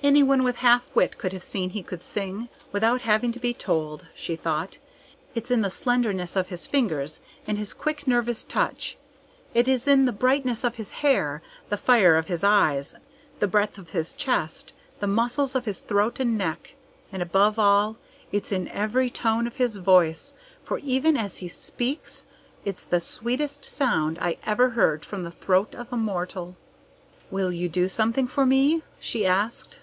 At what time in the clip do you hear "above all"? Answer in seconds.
17.20-17.96